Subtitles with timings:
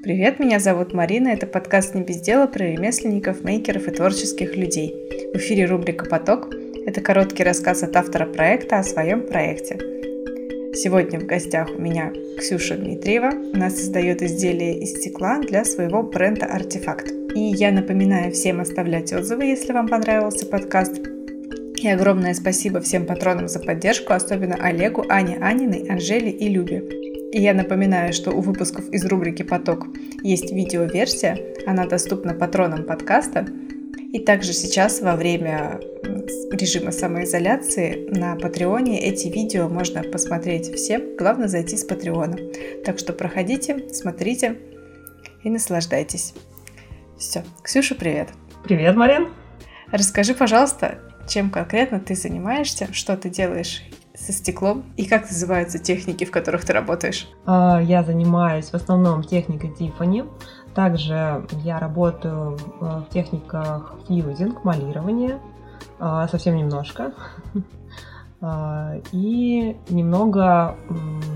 [0.00, 1.28] Привет, меня зовут Марина.
[1.28, 4.94] Это подкаст «Не без дела» про ремесленников, мейкеров и творческих людей.
[5.34, 6.54] В эфире рубрика «Поток».
[6.86, 9.76] Это короткий рассказ от автора проекта о своем проекте.
[10.72, 13.30] Сегодня в гостях у меня Ксюша Дмитриева.
[13.52, 17.10] Она создает изделия из стекла для своего бренда «Артефакт».
[17.34, 21.00] И я напоминаю всем оставлять отзывы, если вам понравился подкаст.
[21.76, 27.07] И огромное спасибо всем патронам за поддержку, особенно Олегу, Ане Аниной, Анжеле и Любе.
[27.32, 29.86] И я напоминаю, что у выпусков из рубрики «Поток»
[30.22, 33.46] есть видеоверсия, она доступна патронам подкаста.
[34.12, 35.78] И также сейчас во время
[36.50, 41.16] режима самоизоляции на Патреоне эти видео можно посмотреть всем.
[41.18, 42.38] Главное зайти с Патреона.
[42.86, 44.56] Так что проходите, смотрите
[45.44, 46.32] и наслаждайтесь.
[47.18, 47.44] Все.
[47.62, 48.28] Ксюша, привет.
[48.64, 49.28] Привет, Марин.
[49.92, 53.82] Расскажи, пожалуйста, чем конкретно ты занимаешься, что ты делаешь
[54.18, 57.28] со стеклом и как называются техники, в которых ты работаешь?
[57.46, 60.28] А, я занимаюсь в основном техникой Tiffany.
[60.74, 65.40] Также я работаю в техниках фьюзинг, малирование,
[65.98, 67.12] а, совсем немножко.
[68.40, 70.76] А, и немного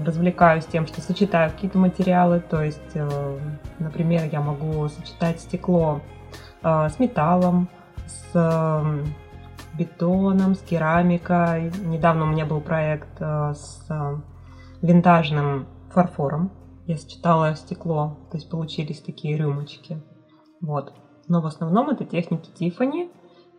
[0.07, 2.39] развлекаюсь тем, что сочетаю какие-то материалы.
[2.39, 3.39] То есть, э,
[3.81, 6.01] например, я могу сочетать стекло
[6.63, 7.69] с металлом,
[8.07, 8.85] с
[9.77, 11.73] бетоном, с керамикой.
[11.85, 14.17] Недавно у меня был проект э, с э,
[14.83, 16.53] винтажным фарфором.
[16.87, 20.03] Я сочетала стекло, то есть получились такие рюмочки.
[20.61, 20.93] Вот.
[21.29, 23.11] Но в основном это техники Тифани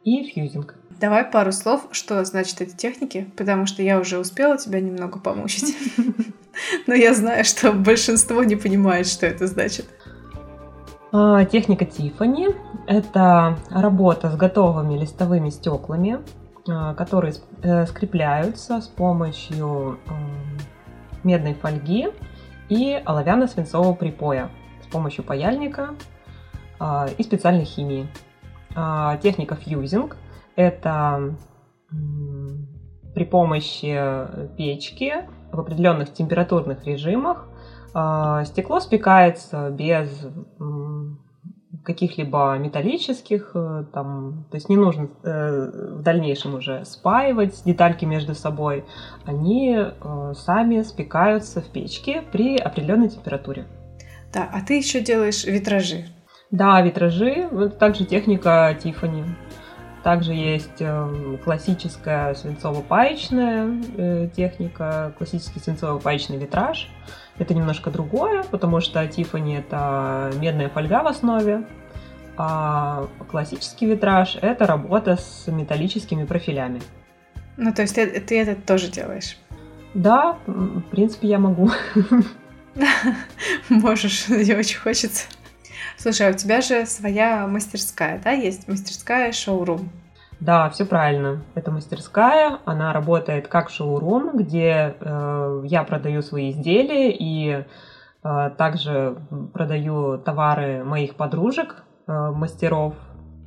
[0.04, 0.76] и фьюзинг.
[1.00, 5.76] Давай пару слов, что значит эти техники, потому что я уже успела тебя немного помучить.
[6.88, 9.88] Но я знаю, что большинство не понимает, что это значит.
[11.16, 12.48] А, техника Тифани–
[12.88, 16.18] это работа с готовыми листовыми стеклами,
[16.68, 20.00] а, которые э, скрепляются с помощью
[21.24, 22.08] медной фольги
[22.68, 24.50] и оловянно-свинцового припоя
[24.82, 25.90] с помощью паяльника
[26.80, 28.08] а, и специальной химии.
[29.22, 30.18] Техника фьюзинг–
[30.56, 31.36] это
[33.14, 33.96] при помощи
[34.58, 35.14] печки
[35.52, 37.48] в определенных температурных режимах
[37.94, 40.10] стекло спекается без
[41.84, 48.34] каких-либо металлических, э, там, то есть не нужно э, в дальнейшем уже спаивать детальки между
[48.34, 48.86] собой.
[49.26, 53.66] Они э, сами спекаются в печке при определенной температуре.
[54.34, 56.06] Да, а ты еще делаешь витражи.
[56.52, 59.26] Да, витражи, это также техника Тифани.
[60.04, 60.84] Также есть
[61.44, 66.90] классическая свинцово-паечная техника, классический свинцово-паечный витраж–
[67.40, 71.64] это немножко другое, потому что Тифани это медная фольга в основе,
[72.38, 76.82] а классический витраж это работа с металлическими профилями.
[77.58, 79.38] Ну, то есть ты, ты это тоже делаешь?
[79.94, 81.72] Да, в принципе, я могу.
[83.70, 85.26] Можешь, мне очень хочется.
[85.98, 89.90] Слушай, а у тебя же своя мастерская, да, есть мастерская шоурум?
[90.40, 91.42] Да, все правильно.
[91.56, 97.64] Это мастерская, она работает как шоурум, где э, я продаю свои изделия и
[98.24, 99.18] э, также
[99.54, 102.96] продаю товары моих подружек, э, мастеров.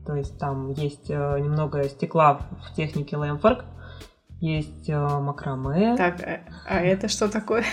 [0.07, 3.65] То есть там есть э, немного стекла в технике Лэмфорк,
[4.41, 5.97] есть э, макраме.
[5.97, 7.65] Так, а, а это что такое?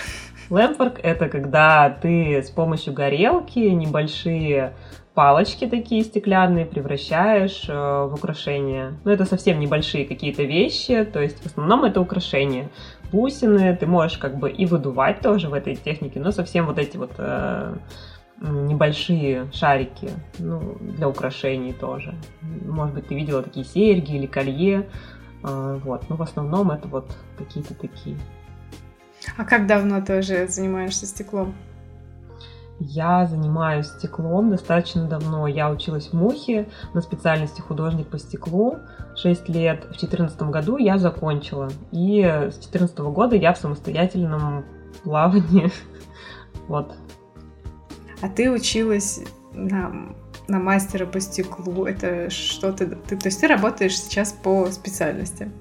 [0.50, 4.74] Лэмфорк это когда ты с помощью горелки небольшие
[5.14, 8.94] палочки такие стеклянные превращаешь э, в украшения.
[9.04, 12.70] Но это совсем небольшие какие-то вещи, то есть в основном это украшения.
[13.12, 16.98] Бусины ты можешь как бы и выдувать тоже в этой технике, но совсем вот эти
[16.98, 17.76] вот э,
[18.42, 20.10] небольшие шарики
[20.40, 22.16] ну, для украшений тоже.
[22.42, 24.90] Может быть, ты видела такие серьги или колье.
[25.44, 26.10] Э, вот.
[26.10, 28.18] Но в основном это вот какие-то такие.
[29.38, 31.56] А как давно ты уже занимаешься стеклом?
[32.80, 35.48] Я занимаюсь стеклом достаточно давно.
[35.48, 38.80] Я училась в МУХе на специальности художник по стеклу
[39.16, 39.82] 6 лет.
[39.86, 41.70] В 2014 году я закончила.
[41.92, 44.66] И с 2014 года я в самостоятельном
[45.04, 45.72] плавании.
[46.70, 46.96] Вот.
[48.22, 49.20] А ты училась
[49.52, 50.16] на,
[50.48, 51.86] на мастера по стеклу.
[51.86, 53.18] Это что ты, ты...
[53.18, 55.52] То есть ты работаешь сейчас по специальности?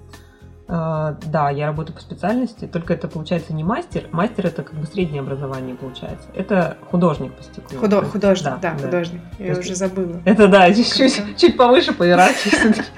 [0.75, 4.08] А, да, я работаю по специальности, только это получается не мастер.
[4.11, 6.29] Мастер это как бы среднее образование получается.
[6.34, 7.79] Это художник по стеклу.
[7.79, 9.20] Худо- есть, художник, да, да, художник.
[9.38, 10.23] Я есть, уже забыла.
[10.25, 12.50] Это да, чуть, чуть повыше по иерархии.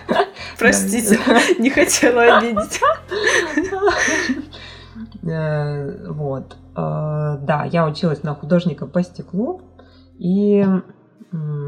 [0.58, 1.18] Простите,
[1.58, 2.80] не хотела обидеть.
[5.24, 6.56] Э, вот.
[6.76, 9.62] Э, да, я училась на художника по стеклу.
[10.18, 10.64] И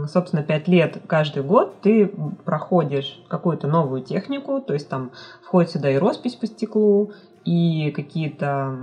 [0.07, 2.13] собственно, пять лет каждый год ты
[2.45, 5.11] проходишь какую-то новую технику, то есть там
[5.43, 7.13] входит сюда и роспись по стеклу,
[7.45, 8.77] и какие-то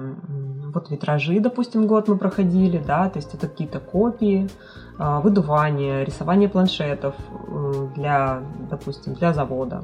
[0.74, 4.50] вот витражи, допустим, год мы проходили, да, то есть это какие-то копии,
[4.98, 7.16] а, выдувание, рисование планшетов
[7.96, 9.84] для, допустим, для завода.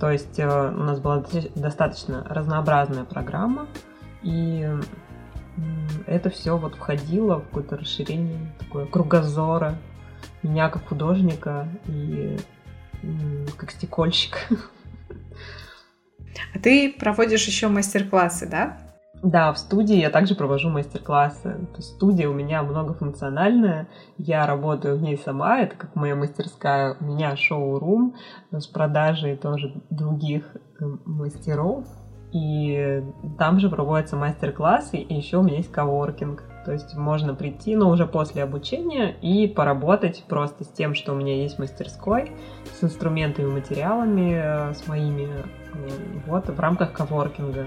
[0.00, 1.24] То есть э, у нас была
[1.54, 3.66] достаточно разнообразная программа,
[4.22, 4.68] и
[6.06, 9.78] это все вот входило в какое-то расширение такое кругозора
[10.42, 12.36] меня как художника и
[13.56, 14.38] как стекольщика.
[16.54, 18.78] А ты проводишь еще мастер-классы, да?
[19.22, 21.66] Да, в студии я также провожу мастер-классы.
[21.78, 23.88] Студия у меня многофункциональная.
[24.18, 26.96] Я работаю в ней сама, это как моя мастерская.
[27.00, 28.14] У меня шоу-рум
[28.52, 31.86] с продажей тоже других э, мастеров.
[32.32, 33.02] И
[33.38, 36.42] там же проводятся мастер-классы, и еще у меня есть коворкинг.
[36.66, 41.14] То есть можно прийти, но уже после обучения и поработать просто с тем, что у
[41.14, 42.32] меня есть в мастерской,
[42.78, 45.28] с инструментами, материалами, э, с моими,
[46.26, 47.66] вот, в рамках коворкинга.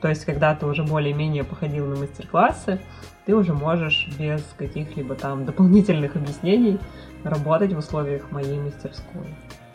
[0.00, 2.78] То есть, когда ты уже более-менее походил на мастер-классы,
[3.26, 6.78] ты уже можешь без каких-либо там дополнительных объяснений
[7.24, 9.26] работать в условиях моей мастерской.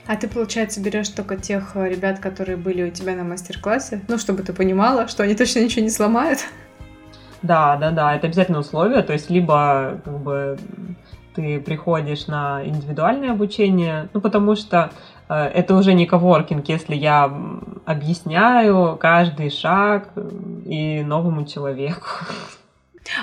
[0.08, 4.18] А ты, получается, берешь только тех э, ребят, которые были у тебя на мастер-классе, ну,
[4.18, 6.40] чтобы ты понимала, что они точно ничего не сломают?
[7.44, 10.58] Да, да, да, это обязательно условие, то есть либо как бы
[11.36, 14.92] ты приходишь на индивидуальное обучение, ну, потому что
[15.28, 17.32] э, это уже не коворкинг, если я
[17.86, 20.30] объясняю каждый шаг э,
[20.66, 22.08] и новому человеку.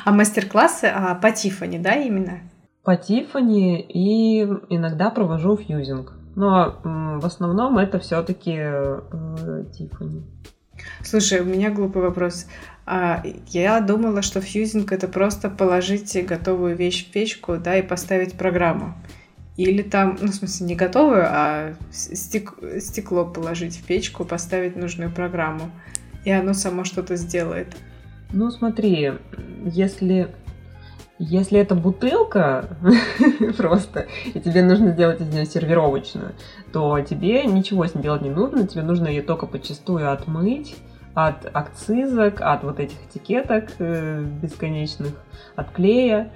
[0.05, 2.41] А мастер-классы а, по Тифани, да, именно?
[2.85, 6.13] По Тифани и иногда провожу фьюзинг.
[6.37, 10.23] Но в основном это все-таки э, Тифани.
[11.03, 12.47] Слушай, у меня глупый вопрос.
[12.87, 18.35] А, я думала, что фьюзинг это просто положить готовую вещь в печку, да, и поставить
[18.35, 18.95] программу.
[19.57, 25.11] Или там, ну, в смысле, не готовую, а стек, стекло положить в печку, поставить нужную
[25.11, 25.71] программу.
[26.25, 27.77] И оно само что-то сделает.
[28.33, 29.13] Ну, смотри,
[29.65, 30.29] если
[31.23, 32.65] если это бутылка
[33.59, 36.33] просто, и тебе нужно сделать из нее сервировочную,
[36.73, 40.77] то тебе ничего с ней делать не нужно, тебе нужно ее только почастую отмыть,
[41.13, 45.13] от акцизок, от вот этих этикеток э, бесконечных,
[45.57, 46.33] от клея,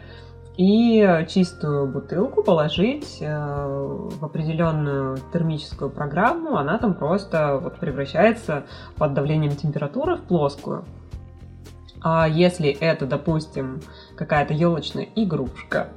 [0.59, 8.65] и чистую бутылку положить э, в определенную термическую программу, она там просто вот превращается
[8.97, 10.85] под давлением температуры в плоскую.
[12.05, 13.81] А если это, допустим,
[14.17, 15.89] какая-то елочная игрушка,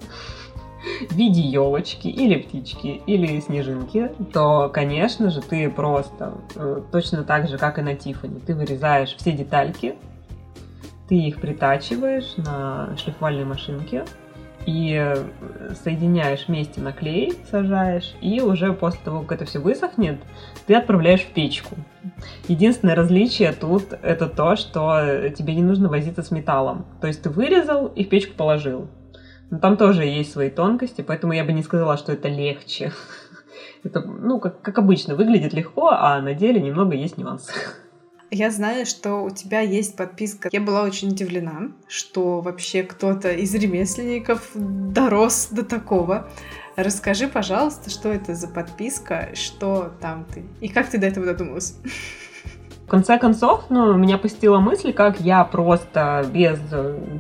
[1.10, 7.48] в виде елочки или птички или снежинки, то, конечно же, ты просто э, точно так
[7.48, 9.96] же, как и на Тифани, ты вырезаешь все детальки,
[11.10, 14.06] ты их притачиваешь на шлифовальной машинке,
[14.68, 20.20] и э, соединяешь вместе на клей, сажаешь, и уже после того, как это все высохнет,
[20.66, 21.76] ты отправляешь в печку.
[22.50, 26.86] Единственное различие тут это то, что тебе не нужно возиться с металлом.
[27.00, 28.90] То есть ты вырезал и в печку положил.
[29.50, 32.92] Но там тоже есть свои тонкости, поэтому я бы не сказала, что это легче.
[33.84, 37.54] Это, ну, как, как обычно, выглядит легко, а на деле немного есть нюансы.
[38.30, 40.50] Я знаю, что у тебя есть подписка.
[40.52, 46.30] Я была очень удивлена, что вообще кто-то из ремесленников дорос до такого.
[46.76, 51.76] Расскажи, пожалуйста, что это за подписка, что там ты, и как ты до этого додумалась?
[52.86, 56.60] В конце концов, ну, меня посетила мысль, как я просто без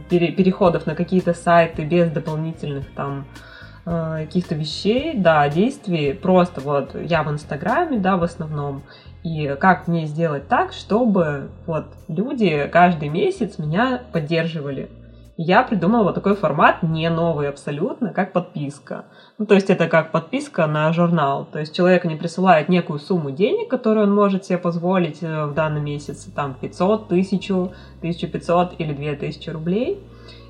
[0.09, 3.25] переходов на какие-то сайты, без дополнительных там
[3.85, 8.83] э, каких-то вещей, да, действий, просто вот я в Инстаграме, да, в основном,
[9.27, 14.89] и как мне сделать так, чтобы вот люди каждый месяц меня поддерживали.
[15.39, 19.05] Я придумала вот такой формат, не новый абсолютно, как подписка.
[19.37, 21.45] Ну, то есть это как подписка на журнал.
[21.51, 25.53] То есть человек не присылает некую сумму денег, которую он может себе позволить э, в
[25.53, 27.53] данном месяце, там 500, 1000,
[27.99, 29.99] 1500 или 2000 рублей.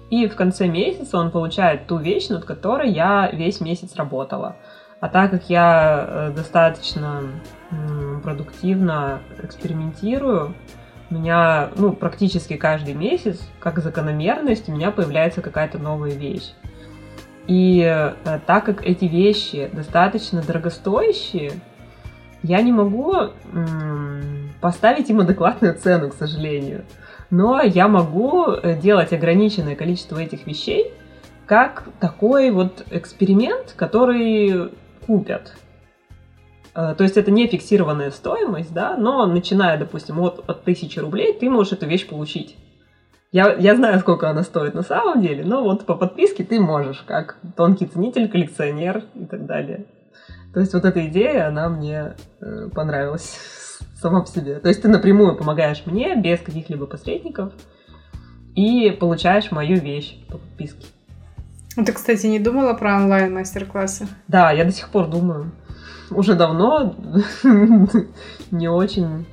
[0.09, 4.55] И в конце месяца он получает ту вещь, над которой я весь месяц работала.
[4.99, 7.23] А так как я э, достаточно
[8.23, 10.55] продуктивно экспериментирую,
[11.09, 16.51] у меня, ну, практически каждый месяц, как закономерность, у меня появляется какая-то новая вещь.
[17.45, 21.51] И э, так как эти вещи достаточно дорогостоящие,
[22.43, 23.13] я не могу
[24.61, 26.85] поставить им адекватную цену, к сожалению.
[27.29, 30.93] Но я могу э, делать ограниченное количество этих вещей
[31.45, 34.71] как такой вот эксперимент, который
[35.07, 35.55] купят.
[36.75, 41.33] Э, то есть это не фиксированная стоимость, да, но начиная, допустим, от, от 1000 рублей,
[41.33, 42.55] ты можешь эту вещь получить.
[43.31, 47.03] Я, я знаю, сколько она стоит на самом деле, но вот по подписке ты можешь,
[47.05, 49.85] как тонкий ценитель, коллекционер и так далее.
[50.53, 53.39] То есть вот эта идея, она мне э, понравилась
[54.01, 54.59] сама по себе.
[54.59, 57.53] То есть ты напрямую помогаешь мне, без каких-либо посредников,
[58.55, 60.85] и получаешь мою вещь по подписке.
[61.77, 64.07] Ну, ты, кстати, не думала про онлайн мастер-классы?
[64.27, 65.51] Да, я до сих пор думаю.
[66.09, 66.95] Уже давно
[68.51, 69.27] не очень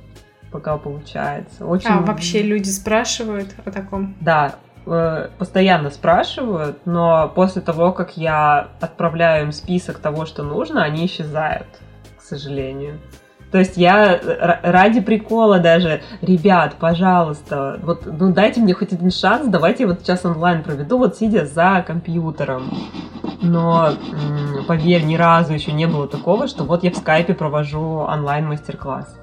[0.51, 1.65] пока получается.
[1.65, 1.89] Очень...
[1.89, 4.15] А вообще люди спрашивают о таком?
[4.21, 10.83] Да, э, постоянно спрашивают, но после того, как я отправляю им список того, что нужно,
[10.83, 11.67] они исчезают,
[12.17, 12.99] к сожалению.
[13.55, 14.19] То есть я
[14.63, 20.01] ради прикола даже, ребят, пожалуйста, вот ну дайте мне хоть один шанс, давайте я вот
[20.01, 22.69] сейчас онлайн проведу, вот сидя за компьютером.
[23.41, 23.91] Но
[24.67, 29.17] поверь, ни разу еще не было такого, что вот я в скайпе провожу онлайн мастер-класс.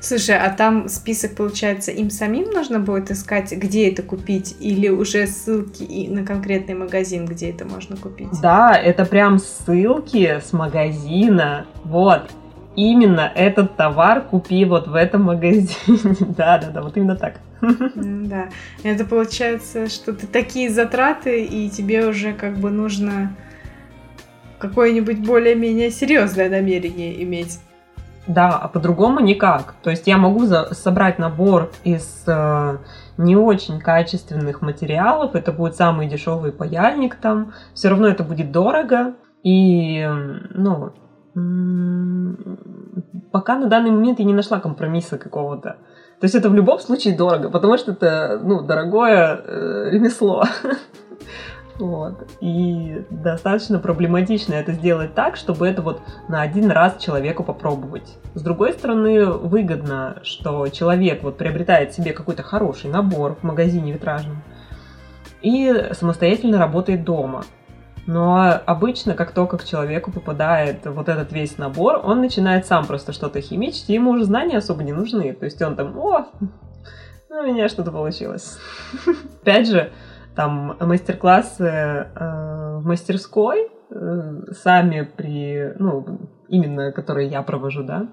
[0.00, 5.26] Слушай, а там список, получается, им самим нужно будет искать, где это купить, или уже
[5.26, 8.28] ссылки и на конкретный магазин, где это можно купить?
[8.40, 11.66] Да, это прям ссылки с магазина.
[11.84, 12.30] Вот,
[12.76, 15.76] именно этот товар купи вот в этом магазине.
[16.36, 17.40] да, да, да, вот именно так.
[17.94, 18.48] Да,
[18.82, 23.34] это получается, что ты такие затраты, и тебе уже как бы нужно
[24.58, 27.60] какое-нибудь более-менее серьезное намерение иметь.
[28.26, 29.74] Да, а по-другому никак.
[29.82, 32.78] То есть я могу за- собрать набор из э,
[33.16, 39.14] не очень качественных материалов, это будет самый дешевый паяльник там, все равно это будет дорого,
[39.42, 40.08] и,
[40.50, 40.92] ну,
[43.30, 45.76] пока на данный момент я не нашла компромисса какого-то.
[46.20, 50.44] То есть это в любом случае дорого, потому что это, ну, дорогое э, ремесло.
[51.78, 52.28] Вот.
[52.40, 58.18] И достаточно проблематично это сделать так, чтобы это вот на один раз человеку попробовать.
[58.34, 64.42] С другой стороны, выгодно, что человек вот приобретает себе какой-то хороший набор в магазине витражном
[65.40, 67.44] и самостоятельно работает дома.
[68.06, 73.12] Но обычно, как только к человеку попадает вот этот весь набор, он начинает сам просто
[73.12, 75.32] что-то химичить, и ему уже знания особо не нужны.
[75.34, 76.26] То есть он там, о,
[77.30, 78.58] ну, у меня что-то получилось.
[79.42, 79.92] Опять же,
[80.34, 88.08] там мастер-классы э, в мастерской э, сами при, ну, именно которые я провожу, да,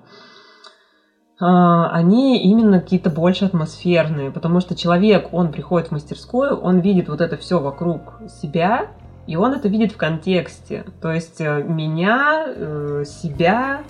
[1.41, 7.09] э, они именно какие-то больше атмосферные, потому что человек, он приходит в мастерскую, он видит
[7.09, 8.91] вот это все вокруг себя,
[9.29, 10.85] и он это видит в контексте.
[11.01, 13.83] То есть э, меня, э, себя,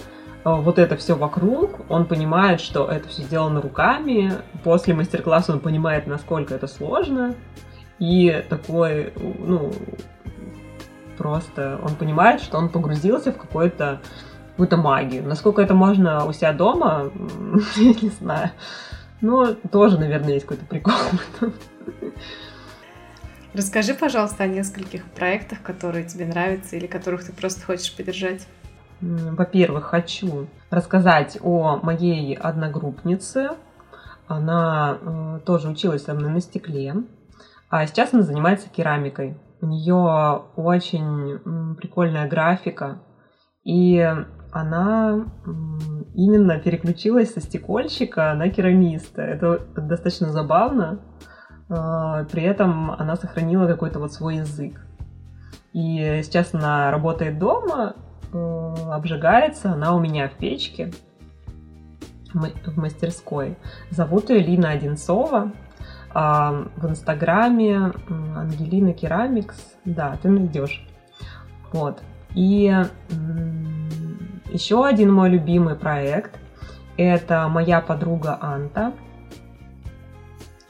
[0.43, 4.33] э, вот это все вокруг, он понимает, что это все сделано руками.
[4.65, 7.35] После мастер-класса он понимает, насколько это сложно.
[7.99, 9.71] И такой, ну,
[11.17, 14.01] просто он понимает, что он погрузился в какой-то
[14.49, 15.23] какую-то магию.
[15.25, 17.11] Насколько это можно у себя дома,
[17.77, 18.51] я не знаю.
[19.21, 20.95] Но тоже, наверное, есть какой-то прикол.
[23.53, 28.47] Расскажи, пожалуйста, о нескольких проектах, которые тебе нравятся или которых ты просто хочешь поддержать.
[29.01, 33.51] Во-первых, хочу рассказать о моей одногруппнице.
[34.27, 36.95] Она э, тоже училась со мной на стекле,
[37.69, 39.39] а сейчас она занимается керамикой.
[39.61, 42.99] У нее очень прикольная графика,
[43.63, 43.97] и
[44.51, 45.25] она
[46.13, 49.21] именно переключилась со стекольщика на керамиста.
[49.21, 50.99] Это достаточно забавно.
[51.69, 54.81] А, при этом она сохранила какой-то вот свой язык.
[55.71, 57.95] И сейчас она работает дома,
[58.33, 60.91] э, обжигается, она у меня в печке,
[62.33, 63.55] в мастерской.
[63.91, 65.51] Зовут ее Лина Одинцова.
[66.11, 67.91] А, в Инстаграме
[68.35, 69.75] Ангелина Керамикс.
[69.85, 70.87] Да, ты найдешь.
[71.71, 72.01] Вот.
[72.33, 72.75] И
[74.51, 76.39] еще один мой любимый проект–
[76.97, 78.93] это моя подруга Анта–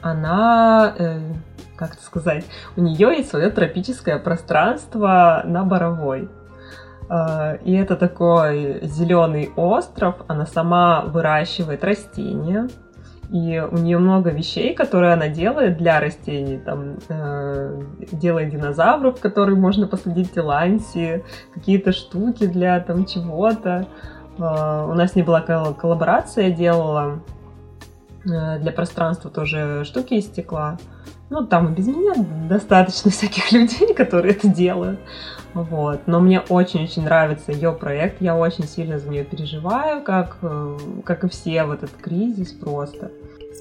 [0.00, 1.20] она, э,
[1.76, 2.44] как это сказать,
[2.76, 6.28] у нее есть свое тропическое пространство на Боровой.
[7.08, 12.68] Э, и это такой зеленый остров, она сама выращивает растения,
[13.30, 16.58] и у нее много вещей, которые она делает для растений.
[16.58, 23.86] Там э, делает динозавров, которые можно посадить в Тиланси, какие-то штуки для там чего-то.
[24.36, 27.39] Э, у нас не была коллаборация, делала Э,
[28.24, 30.78] для пространства тоже штуки из стекла.
[31.30, 32.14] Ну, там и без меня
[32.48, 34.98] достаточно всяких людей, которые это делают.
[35.54, 36.06] Вот.
[36.06, 38.20] Но мне очень-очень нравится ее проект.
[38.20, 43.10] Я очень сильно за нее переживаю, как, э, как и все в этот кризис просто.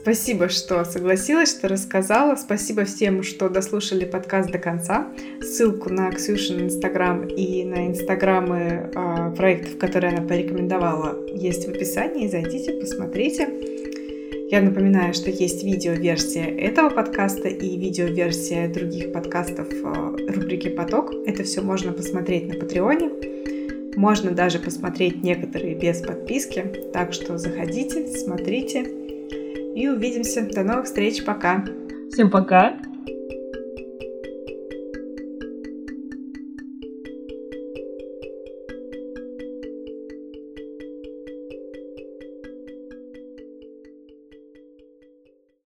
[0.01, 2.35] Спасибо, что согласилась, что рассказала.
[2.35, 5.07] Спасибо всем, что дослушали подкаст до конца.
[5.41, 12.27] Ссылку на Ксюшин Инстаграм и на Инстаграмы э, проектов, которые она порекомендовала, есть в описании.
[12.27, 13.78] Зайдите, посмотрите.
[14.51, 21.13] Я напоминаю, что есть видеоверсия этого подкаста и видеоверсия других подкастов э, рубрики «Поток».
[21.27, 23.11] Это все можно посмотреть на Патреоне.
[23.95, 26.65] Можно даже посмотреть некоторые без подписки.
[26.91, 28.87] Так что заходите, смотрите
[29.75, 30.41] и увидимся.
[30.51, 31.23] До новых встреч.
[31.23, 31.63] Пока.
[32.11, 32.88] Всем пока!